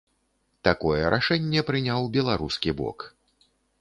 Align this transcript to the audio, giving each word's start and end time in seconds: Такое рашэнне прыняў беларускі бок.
Такое 0.67 1.03
рашэнне 1.15 1.63
прыняў 1.69 2.01
беларускі 2.17 2.75
бок. 2.81 2.99